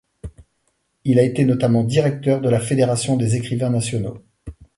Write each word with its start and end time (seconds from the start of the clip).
Il 1.05 1.19
a 1.19 1.23
été 1.23 1.45
notamment 1.45 1.83
directeur 1.83 2.41
de 2.41 2.49
la 2.49 2.59
Fédération 2.59 3.17
des 3.17 3.35
écrivains 3.35 3.69
nationaux. 3.69 4.17